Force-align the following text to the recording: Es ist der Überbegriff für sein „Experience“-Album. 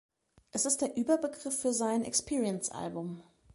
Es 0.49 0.65
ist 0.65 0.81
der 0.81 0.97
Überbegriff 0.97 1.55
für 1.61 1.73
sein 1.73 2.03
„Experience“-Album. 2.03 3.21